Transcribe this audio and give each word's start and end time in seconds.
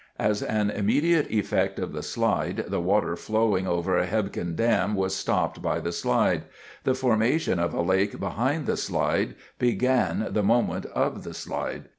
As 0.17 0.41
an 0.41 0.71
immediate 0.71 1.29
effect 1.29 1.77
of 1.77 1.93
the 1.93 2.01
slide, 2.01 2.65
the 2.67 2.79
water 2.81 3.15
flowing 3.15 3.67
over 3.67 4.03
Hebgen 4.03 4.55
Dam 4.55 4.95
was 4.95 5.15
stopped 5.15 5.61
by 5.61 5.79
the 5.79 5.91
slide. 5.91 6.45
The 6.85 6.95
formation 6.95 7.59
of 7.59 7.71
a 7.75 7.83
lake 7.83 8.19
behind 8.19 8.65
the 8.65 8.77
slide 8.77 9.35
began 9.59 10.25
the 10.31 10.41
moment 10.41 10.87
of 10.87 11.23
the 11.23 11.35
slide. 11.35 11.87